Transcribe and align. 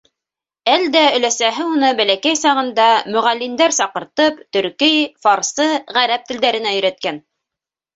Әлдә 0.75 1.03
өләсәһе 1.17 1.65
уны 1.73 1.91
бәләкәй 1.99 2.41
сағында 2.45 2.89
мөғәллимдәр 3.17 3.79
саҡыртып, 3.83 4.43
төрки, 4.59 4.93
фарсы, 5.29 5.73
ғәрәп 6.03 6.31
телдәренә 6.35 6.79
өйрәткән. 6.83 7.27